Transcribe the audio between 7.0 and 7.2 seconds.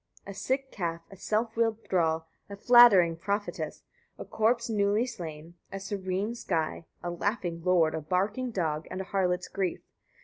a